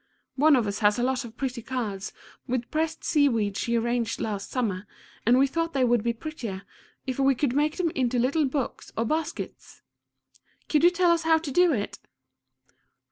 One 0.35 0.55
of 0.55 0.65
us 0.65 0.79
has 0.79 0.97
a 0.97 1.03
lot 1.03 1.23
of 1.25 1.37
pretty 1.37 1.61
cards 1.61 2.11
with 2.47 2.71
pressed 2.71 3.03
sea 3.03 3.29
weed 3.29 3.55
she 3.55 3.75
arranged 3.75 4.19
last 4.19 4.49
summer, 4.49 4.87
and 5.27 5.37
we 5.37 5.45
thought 5.45 5.73
they 5.73 5.83
would 5.83 6.01
be 6.01 6.11
prettier 6.11 6.63
if 7.05 7.19
we 7.19 7.35
could 7.35 7.53
make 7.53 7.77
them 7.77 7.91
into 7.91 8.17
little 8.17 8.45
books 8.45 8.91
or 8.97 9.05
baskets. 9.05 9.83
Could 10.67 10.83
you 10.83 10.89
tell 10.89 11.11
us 11.11 11.21
how 11.21 11.37
to 11.37 11.51
do 11.51 11.71
it? 11.71 11.99